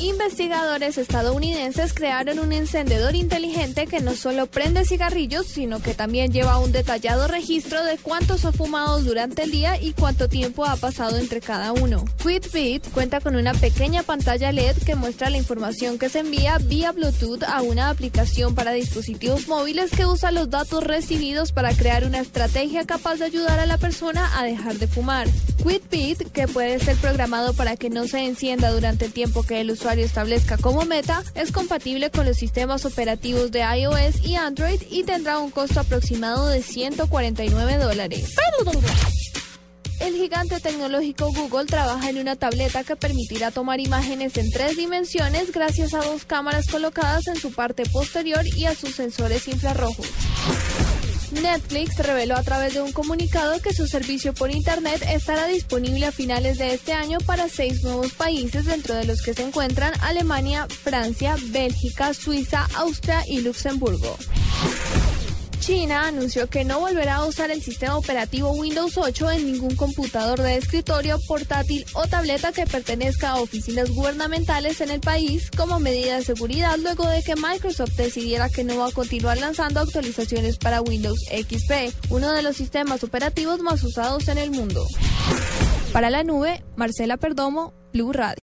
Investigadores 0.00 0.96
estadounidenses 0.96 1.92
crearon 1.92 2.38
un 2.38 2.52
encendedor 2.52 3.16
inteligente 3.16 3.88
que 3.88 4.00
no 4.00 4.14
solo 4.14 4.46
prende 4.46 4.84
cigarrillos, 4.84 5.46
sino 5.46 5.82
que 5.82 5.92
también 5.92 6.32
lleva 6.32 6.60
un 6.60 6.70
detallado 6.70 7.26
registro 7.26 7.82
de 7.84 7.98
cuántos 7.98 8.44
ha 8.44 8.52
fumado 8.52 9.00
durante 9.02 9.42
el 9.42 9.50
día 9.50 9.80
y 9.80 9.94
cuánto 9.94 10.28
tiempo 10.28 10.64
ha 10.64 10.76
pasado 10.76 11.18
entre 11.18 11.40
cada 11.40 11.72
uno. 11.72 12.04
Fitbit 12.18 12.88
cuenta 12.92 13.20
con 13.20 13.34
una 13.34 13.54
pequeña 13.54 14.04
pantalla 14.04 14.52
LED 14.52 14.76
que 14.86 14.94
muestra 14.94 15.30
la 15.30 15.38
información 15.38 15.98
que 15.98 16.08
se 16.08 16.20
envía 16.20 16.58
vía 16.58 16.92
Bluetooth 16.92 17.42
a 17.42 17.62
una 17.62 17.90
aplicación 17.90 18.54
para 18.54 18.70
dispositivos 18.70 19.48
móviles 19.48 19.90
que 19.90 20.06
usa 20.06 20.30
los 20.30 20.48
datos 20.48 20.84
recibidos 20.84 21.50
para 21.50 21.74
crear 21.74 22.04
una 22.04 22.20
estrategia 22.20 22.86
capaz 22.86 23.16
de 23.16 23.24
ayudar 23.24 23.58
a 23.58 23.66
la 23.66 23.78
persona 23.78 24.38
a 24.38 24.44
dejar 24.44 24.76
de 24.78 24.86
fumar. 24.86 25.26
Fitbit, 25.66 26.30
que 26.30 26.46
puede 26.46 26.78
ser 26.78 26.96
programado 26.96 27.52
para 27.52 27.76
que 27.76 27.90
no 27.90 28.06
se 28.06 28.24
encienda 28.24 28.70
durante 28.70 29.06
el 29.06 29.12
tiempo 29.12 29.42
que 29.42 29.60
el 29.60 29.70
establezca 29.96 30.58
como 30.58 30.84
meta, 30.84 31.22
es 31.34 31.52
compatible 31.52 32.10
con 32.10 32.26
los 32.26 32.36
sistemas 32.36 32.84
operativos 32.84 33.50
de 33.50 33.60
iOS 33.60 34.24
y 34.24 34.34
Android 34.34 34.80
y 34.90 35.04
tendrá 35.04 35.38
un 35.38 35.50
costo 35.50 35.80
aproximado 35.80 36.48
de 36.48 36.62
149 36.62 37.78
dólares. 37.78 38.34
El 40.00 40.14
gigante 40.14 40.60
tecnológico 40.60 41.32
Google 41.32 41.66
trabaja 41.66 42.08
en 42.10 42.18
una 42.18 42.36
tableta 42.36 42.84
que 42.84 42.96
permitirá 42.96 43.50
tomar 43.50 43.80
imágenes 43.80 44.36
en 44.36 44.50
tres 44.50 44.76
dimensiones 44.76 45.52
gracias 45.52 45.92
a 45.94 45.98
dos 45.98 46.24
cámaras 46.24 46.68
colocadas 46.68 47.26
en 47.26 47.36
su 47.36 47.52
parte 47.52 47.84
posterior 47.86 48.44
y 48.56 48.66
a 48.66 48.74
sus 48.74 48.94
sensores 48.94 49.48
infrarrojos. 49.48 50.06
Netflix 51.32 51.96
reveló 51.98 52.36
a 52.36 52.42
través 52.42 52.74
de 52.74 52.82
un 52.82 52.92
comunicado 52.92 53.60
que 53.60 53.74
su 53.74 53.86
servicio 53.86 54.34
por 54.34 54.50
Internet 54.50 55.02
estará 55.08 55.46
disponible 55.46 56.06
a 56.06 56.12
finales 56.12 56.58
de 56.58 56.74
este 56.74 56.92
año 56.92 57.18
para 57.24 57.48
seis 57.48 57.82
nuevos 57.82 58.12
países, 58.12 58.64
dentro 58.64 58.94
de 58.94 59.04
los 59.04 59.22
que 59.22 59.34
se 59.34 59.42
encuentran 59.42 59.92
Alemania, 60.00 60.66
Francia, 60.68 61.36
Bélgica, 61.48 62.14
Suiza, 62.14 62.66
Austria 62.76 63.22
y 63.26 63.40
Luxemburgo. 63.40 64.16
China 65.60 66.08
anunció 66.08 66.48
que 66.48 66.64
no 66.64 66.80
volverá 66.80 67.16
a 67.16 67.26
usar 67.26 67.50
el 67.50 67.62
sistema 67.62 67.96
operativo 67.96 68.52
Windows 68.52 68.96
8 68.96 69.30
en 69.32 69.52
ningún 69.52 69.76
computador 69.76 70.40
de 70.40 70.56
escritorio, 70.56 71.18
portátil 71.26 71.84
o 71.94 72.06
tableta 72.06 72.52
que 72.52 72.66
pertenezca 72.66 73.30
a 73.30 73.40
oficinas 73.40 73.90
gubernamentales 73.90 74.80
en 74.80 74.90
el 74.90 75.00
país 75.00 75.50
como 75.56 75.80
medida 75.80 76.16
de 76.16 76.24
seguridad 76.24 76.76
luego 76.78 77.06
de 77.08 77.22
que 77.22 77.34
Microsoft 77.36 77.96
decidiera 77.96 78.48
que 78.48 78.64
no 78.64 78.78
va 78.78 78.88
a 78.88 78.92
continuar 78.92 79.38
lanzando 79.38 79.80
actualizaciones 79.80 80.58
para 80.58 80.80
Windows 80.80 81.20
XP, 81.30 82.10
uno 82.10 82.32
de 82.32 82.42
los 82.42 82.56
sistemas 82.56 83.02
operativos 83.04 83.60
más 83.60 83.82
usados 83.82 84.28
en 84.28 84.38
el 84.38 84.50
mundo. 84.50 84.86
Para 85.92 86.10
la 86.10 86.22
nube, 86.22 86.62
Marcela 86.76 87.16
Perdomo, 87.16 87.72
Blue 87.92 88.12
Radio. 88.12 88.36